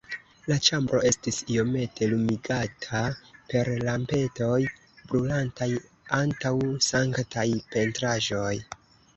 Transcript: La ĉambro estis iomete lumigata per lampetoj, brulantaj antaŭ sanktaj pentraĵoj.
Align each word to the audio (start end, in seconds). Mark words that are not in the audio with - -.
La 0.51 0.55
ĉambro 0.67 1.01
estis 1.09 1.35
iomete 1.55 2.07
lumigata 2.13 3.01
per 3.51 3.69
lampetoj, 3.89 4.57
brulantaj 5.13 5.69
antaŭ 6.23 6.55
sanktaj 6.91 7.49
pentraĵoj. 7.77 8.53